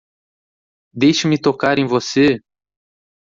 Deixe-me 0.91 1.37
tocar 1.39 1.77
em 1.77 1.85
você! 1.85 2.41